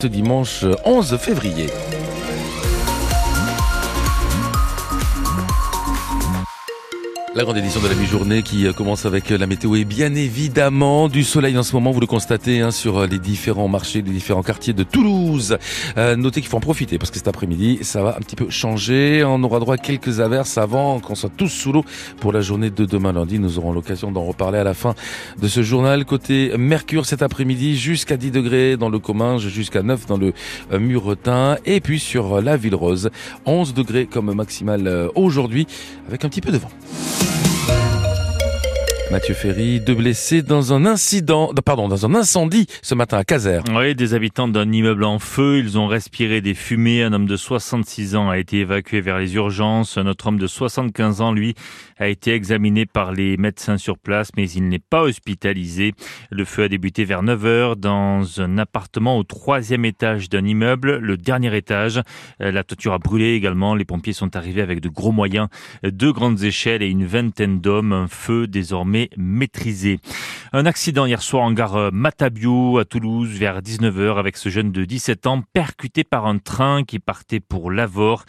[0.00, 1.66] ce dimanche 11 février.
[7.38, 10.12] La grande édition de la mi-journée qui euh, commence avec euh, la météo et bien
[10.16, 14.02] évidemment du soleil en ce moment, vous le constatez hein, sur euh, les différents marchés,
[14.02, 15.56] les différents quartiers de Toulouse.
[15.96, 19.22] notez qu'il faut en profiter parce que cet après-midi, ça va un petit peu changer.
[19.24, 21.84] On aura droit à quelques averses avant qu'on soit tous sous l'eau
[22.18, 23.38] pour la journée de demain lundi.
[23.38, 24.96] Nous aurons l'occasion d'en reparler à la fin
[25.40, 26.04] de ce journal.
[26.06, 30.32] Côté Mercure cet après-midi, jusqu'à 10 degrés dans le Comminges, jusqu'à 9 dans le
[30.76, 31.56] Muretin.
[31.66, 33.10] Et puis sur la Ville Rose,
[33.46, 35.68] 11 degrés comme maximal aujourd'hui
[36.08, 36.70] avec un petit peu de vent.
[39.10, 43.60] Mathieu Ferry, deux blessés dans un incident, pardon, dans un incendie ce matin à Caser.
[43.74, 47.02] Oui, des habitants d'un immeuble en feu, ils ont respiré des fumées.
[47.02, 49.96] Un homme de 66 ans a été évacué vers les urgences.
[49.96, 51.54] Un autre homme de 75 ans, lui,
[51.96, 55.94] a été examiné par les médecins sur place, mais il n'est pas hospitalisé.
[56.30, 60.98] Le feu a débuté vers 9 heures dans un appartement au troisième étage d'un immeuble,
[60.98, 62.02] le dernier étage.
[62.40, 63.74] La toiture a brûlé également.
[63.74, 65.48] Les pompiers sont arrivés avec de gros moyens,
[65.82, 67.94] deux grandes échelles et une vingtaine d'hommes.
[67.94, 70.00] Un feu désormais maîtrisé.
[70.52, 74.84] Un accident hier soir en gare Matabio à Toulouse vers 19h avec ce jeune de
[74.84, 78.24] 17 ans percuté par un train qui partait pour Lavore.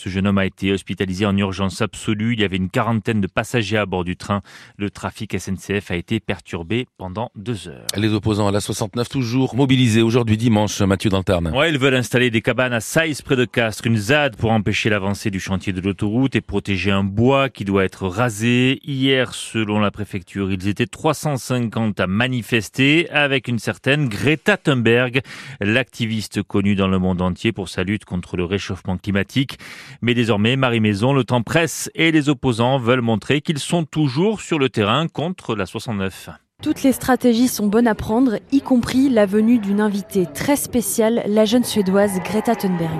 [0.00, 2.34] Ce jeune homme a été hospitalisé en urgence absolue.
[2.34, 4.42] Il y avait une quarantaine de passagers à bord du train.
[4.76, 7.88] Le trafic SNCF a été perturbé pendant deux heures.
[7.96, 11.48] Les opposants à la 69 toujours mobilisés aujourd'hui dimanche, Mathieu Dantarne.
[11.48, 14.88] Ouais, ils veulent installer des cabanes à Saïs près de Castres, une ZAD pour empêcher
[14.88, 18.78] l'avancée du chantier de l'autoroute et protéger un bois qui doit être rasé.
[18.84, 25.22] Hier, selon la préfecture, ils étaient 350 à manifester avec une certaine Greta Thunberg,
[25.60, 29.58] l'activiste connue dans le monde entier pour sa lutte contre le réchauffement climatique.
[30.02, 34.40] Mais désormais, Marie Maison, le temps presse et les opposants veulent montrer qu'ils sont toujours
[34.40, 36.30] sur le terrain contre la 69.
[36.60, 41.22] Toutes les stratégies sont bonnes à prendre, y compris la venue d'une invitée très spéciale,
[41.28, 42.90] la jeune suédoise Greta Thunberg.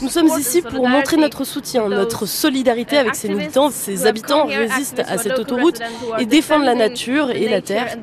[0.00, 3.70] Nous sommes ici pour montrer notre soutien, notre solidarité avec ces militants.
[3.70, 5.80] Ces habitants résistent à cette autoroute
[6.20, 7.96] et défendent la nature et la terre.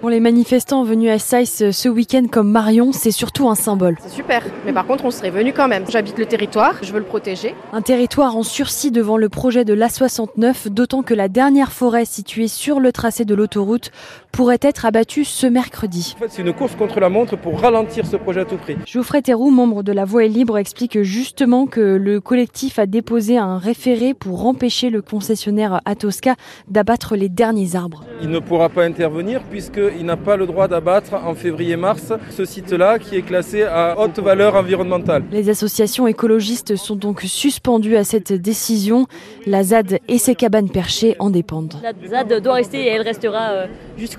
[0.00, 3.98] Pour les manifestants venus à Saïs ce week-end comme Marion, c'est surtout un symbole.
[4.00, 5.84] C'est super, mais par contre on serait venu quand même.
[5.90, 7.54] J'habite le territoire, je veux le protéger.
[7.74, 12.48] Un territoire en sursis devant le projet de l'A69, d'autant que la dernière forêt située
[12.48, 13.90] sur le tracé de l'autoroute
[14.32, 16.14] pourrait être abattu ce mercredi.
[16.16, 18.76] En fait, c'est une course contre la montre pour ralentir ce projet à tout prix.
[18.86, 23.36] Geoffrey Théroux, membre de La Voix est libre, explique justement que le collectif a déposé
[23.36, 26.34] un référé pour empêcher le concessionnaire Atosca
[26.68, 28.04] d'abattre les derniers arbres.
[28.22, 32.98] Il ne pourra pas intervenir puisqu'il n'a pas le droit d'abattre en février-mars ce site-là
[32.98, 35.24] qui est classé à haute valeur environnementale.
[35.30, 39.06] Les associations écologistes sont donc suspendues à cette décision.
[39.46, 41.74] La ZAD et ses cabanes perchées en dépendent.
[41.82, 43.66] La ZAD doit rester et elle restera euh,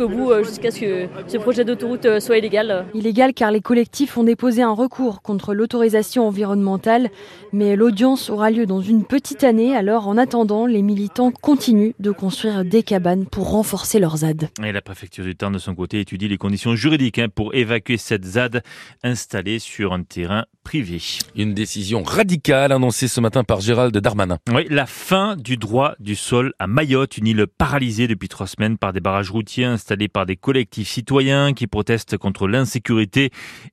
[0.03, 2.86] jusqu'au bout euh, jusqu'à ce que ce projet d'autoroute euh, soit illégal.
[2.94, 7.09] Illégal car les collectifs ont déposé un recours contre l'autorisation environnementale,
[7.52, 9.75] mais l'audience aura lieu dans une petite année.
[9.75, 14.50] Alors en attendant, les militants continuent de construire des cabanes pour renforcer leur ZAD.
[14.64, 17.97] Et la préfecture du Tarn de son côté étudie les conditions juridiques hein, pour évacuer
[17.97, 18.64] cette ZAD
[19.03, 21.02] installée sur un terrain privé.
[21.35, 24.40] Une décision radicale annoncée ce matin par Gérald Darmanin.
[24.52, 28.78] Oui, la fin du droit du sol à Mayotte, une île paralysée depuis trois semaines
[28.78, 33.31] par des barrages routiers installés par des collectifs citoyens qui protestent contre l'insécurité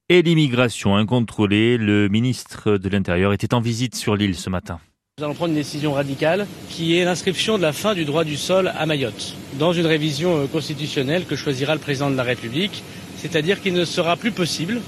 [0.08, 1.76] et l'immigration incontrôlée.
[1.76, 4.80] Le ministre de l'Intérieur était en visite sur l'île ce matin.
[5.18, 8.36] Nous allons prendre une décision radicale qui est l'inscription de la fin du droit du
[8.36, 12.82] sol à Mayotte dans une révision euh, constitutionnelle que choisira le président de la République,
[13.18, 14.80] c'est-à-dire qu'il ne sera plus possible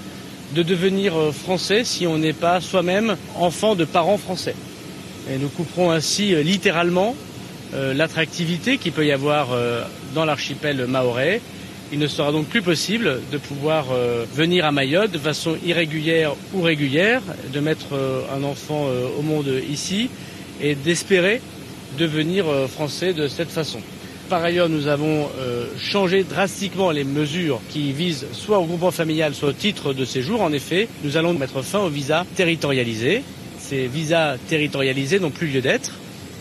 [0.55, 4.55] de devenir euh, français si on n'est pas soi-même enfant de parents français.
[5.31, 7.15] Et nous couperons ainsi euh, littéralement
[7.73, 9.49] l'attractivité qu'il peut y avoir
[10.15, 11.41] dans l'archipel maorais.
[11.93, 13.87] Il ne sera donc plus possible de pouvoir
[14.35, 17.23] venir à Mayotte de façon irrégulière ou régulière,
[17.53, 17.99] de mettre
[18.35, 18.89] un enfant
[19.19, 20.11] au monde ici
[20.61, 21.41] et d'espérer
[21.99, 23.81] devenir français de cette façon.
[24.33, 29.35] Par ailleurs, nous avons euh, changé drastiquement les mesures qui visent soit au groupement familial,
[29.35, 30.41] soit au titre de séjour.
[30.41, 33.23] En effet, nous allons mettre fin aux visas territorialisés.
[33.59, 35.93] Ces visas territorialisés n'ont plus lieu d'être.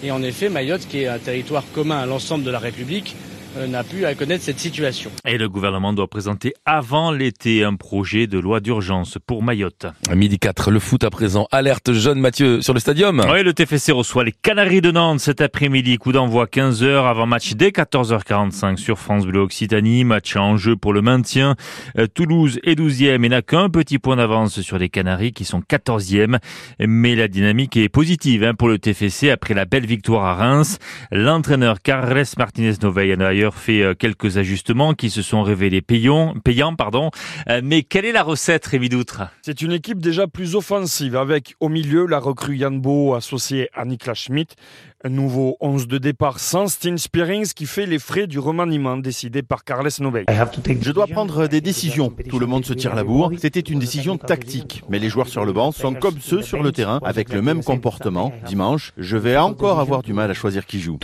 [0.03, 3.15] Et en effet, Mayotte, qui est un territoire commun à l'ensemble de la République,
[3.67, 5.11] n'a pu à connaître cette situation.
[5.25, 9.85] Et le gouvernement doit présenter avant l'été un projet de loi d'urgence pour Mayotte.
[10.09, 11.47] À midi 4, le foot à présent.
[11.51, 13.21] Alerte jeune Mathieu sur le stadium.
[13.31, 15.97] Oui, le TFC reçoit les Canaries de Nantes cet après-midi.
[15.97, 20.03] Coup d'envoi 15h avant match dès 14h45 sur France Bleu Occitanie.
[20.03, 21.55] Match en jeu pour le maintien.
[21.97, 25.61] Euh, Toulouse est 12e et n'a qu'un petit point d'avance sur les Canaries qui sont
[25.61, 26.37] 14e.
[26.79, 30.79] Mais la dynamique est positive hein, pour le TFC après la belle victoire à Reims.
[31.11, 33.15] L'entraîneur Carles Martinez Novey
[33.49, 36.35] fait euh, quelques ajustements qui se sont révélés payants.
[36.77, 37.09] pardon.
[37.49, 39.23] Euh, mais quelle est la recette, Rémi Doutre?
[39.41, 43.85] C'est une équipe déjà plus offensive, avec au milieu la recrue Jan Bo associée à
[43.85, 44.55] Niklas Schmidt,
[45.03, 49.41] un nouveau 11 de départ sans Steen Spearings qui fait les frais du remaniement décidé
[49.41, 50.25] par Carles Nobel.
[50.27, 52.13] Je dois prendre des décisions.
[52.29, 53.31] Tout le monde se tire la bourre.
[53.37, 54.83] C'était une décision tactique.
[54.89, 57.63] Mais les joueurs sur le banc sont comme ceux sur le terrain, avec le même
[57.63, 58.31] comportement.
[58.45, 60.99] Dimanche, je vais encore avoir du mal à choisir qui joue.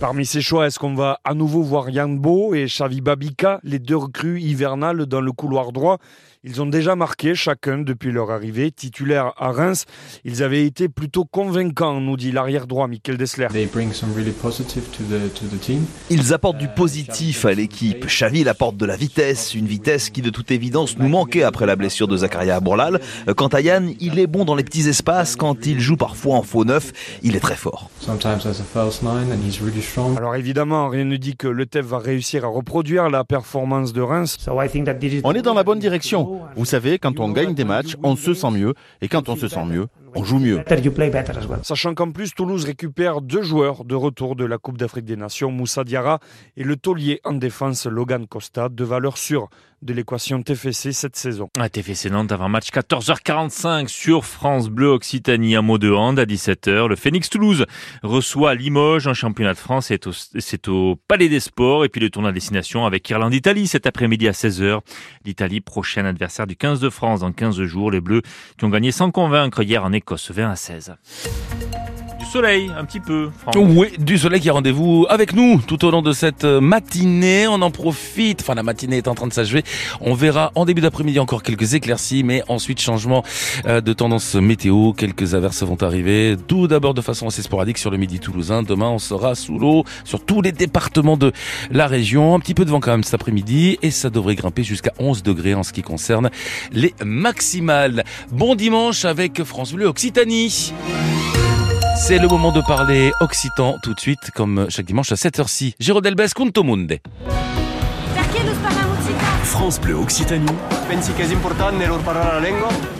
[0.00, 3.78] Parmi ces choix, est-ce qu'on va à nouveau voir Jan Bo et Xavi Babika, les
[3.78, 5.98] deux recrues hivernales dans le couloir droit
[6.44, 8.70] ils ont déjà marqué chacun depuis leur arrivée.
[8.70, 9.84] Titulaires à Reims,
[10.24, 13.48] ils avaient été plutôt convaincants, nous dit l'arrière droit Michael Dessler.
[16.10, 18.06] Ils apportent du positif à l'équipe.
[18.06, 21.76] Xavi apporte de la vitesse, une vitesse qui de toute évidence nous manquait après la
[21.76, 23.00] blessure de Zakaria Bourlal.
[23.36, 25.36] Quant à Yann, il est bon dans les petits espaces.
[25.36, 26.92] Quand il joue parfois en faux neuf,
[27.22, 27.90] il est très fort.
[30.16, 34.00] Alors évidemment, rien ne dit que le TEF va réussir à reproduire la performance de
[34.00, 34.36] Reims.
[35.24, 36.27] On est dans la bonne direction.
[36.56, 38.74] Vous savez, quand on gagne des matchs, on se sent mieux.
[39.00, 40.62] Et quand on se sent mieux, on joue mieux.
[41.62, 45.50] Sachant qu'en plus, Toulouse récupère deux joueurs de retour de la Coupe d'Afrique des Nations,
[45.50, 46.20] Moussa Diarra
[46.56, 49.48] et le taulier en défense Logan Costa, de valeur sûre
[49.82, 51.48] de l'équation TFC cette saison.
[51.58, 56.24] À TFC Nantes avant match 14h45 sur France Bleu Occitanie, un mot de hand à
[56.24, 56.88] 17h.
[56.88, 57.64] Le Phoenix Toulouse
[58.02, 59.86] reçoit Limoges en championnat de France.
[59.86, 61.84] C'est au, c'est au Palais des Sports.
[61.84, 64.80] Et puis le tournoi de destination avec Irlande-Italie cet après-midi à 16h.
[65.24, 67.92] L'Italie, prochain adversaire du 15 de France dans 15 jours.
[67.92, 68.22] Les Bleus
[68.58, 70.94] qui ont gagné sans convaincre hier en Écosse 20 à 16
[72.28, 73.30] soleil, un petit peu.
[73.56, 77.48] Oui, du soleil qui a rendez-vous avec nous tout au long de cette matinée.
[77.48, 78.42] On en profite.
[78.42, 79.64] Enfin, la matinée est en train de s'achever.
[80.00, 83.24] On verra en début d'après-midi encore quelques éclaircies, mais ensuite changement
[83.66, 84.92] euh, de tendance météo.
[84.92, 86.36] Quelques averses vont arriver.
[86.46, 88.62] Tout d'abord de façon assez sporadique sur le midi toulousain.
[88.62, 91.32] Demain, on sera sous l'eau sur tous les départements de
[91.70, 92.34] la région.
[92.34, 95.22] Un petit peu de vent quand même cet après-midi et ça devrait grimper jusqu'à 11
[95.22, 96.30] degrés en ce qui concerne
[96.72, 98.04] les maximales.
[98.30, 100.74] Bon dimanche avec France Bleu Occitanie.
[102.00, 105.74] C'est le moment de parler occitan tout de suite, comme chaque dimanche à 7h6.
[105.80, 107.00] Giro Delbes, Conto Munde.
[109.42, 110.46] France Bleu Occitanie.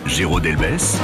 [0.06, 0.98] Giro Delbes.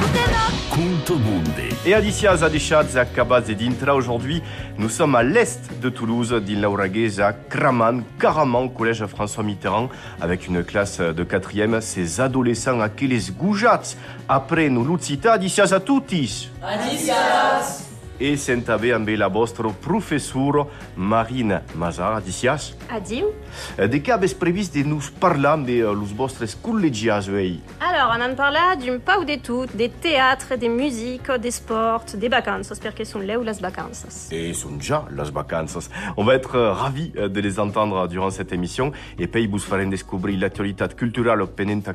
[0.70, 1.72] Conto Munde.
[1.86, 4.42] Et Alicia Zadechat, à Cabaz et Dintra, aujourd'hui,
[4.76, 9.88] nous sommes à l'est de Toulouse, d'Inlauraguez, à Craman, Caraman, collège François Mitterrand,
[10.20, 13.82] avec une classe de quatrième, ces adolescents à qui les goujats
[14.28, 16.50] après nous l'ucita, adicias a tutis.
[16.62, 17.83] Adicias.
[18.20, 22.70] E sentave amb la vostra professor Marine Mazar, adicias.
[22.88, 23.32] Adiu.
[23.74, 25.68] De què habes previst de nous parlar amb
[25.98, 27.58] los vostres col·legiats, vei?
[27.80, 32.28] Alors, on en parla d'un pau de tout, des théâtres, des musiques, des sports, des
[32.28, 34.28] vacances, perquè sont là les vacances.
[34.30, 35.90] Et sont déjà les vacances.
[36.16, 40.38] On va être ravis de les entendre durant cette émission et puis vous ferez découvrir
[40.38, 41.94] l'actualité culturelle pendant